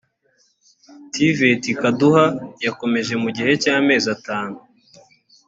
tvt 1.13 1.63
kaduha 1.79 2.25
yakoze 2.65 3.13
mu 3.23 3.29
gihe 3.35 3.51
cy 3.61 3.69
amezi 3.77 4.07
atanu 4.15 4.57